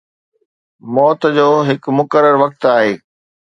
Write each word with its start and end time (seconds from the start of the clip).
موت 0.93 1.21
جو 1.37 1.47
هڪ 1.67 1.83
مقرر 1.99 2.35
وقت 2.43 2.61
آهي 2.75 2.93